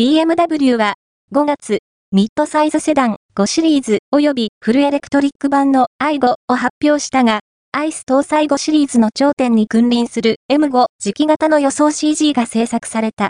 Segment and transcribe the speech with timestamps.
[0.00, 0.94] BMW は
[1.34, 1.80] 5月、
[2.10, 7.40] ミッドサイズセダン5シリーズ及びフルエレクトリック版の i5 を発表したが、
[7.72, 13.28] アイス搭載5シリーズの頂点に君臨する M5 磁気型の予想 CG が制作された。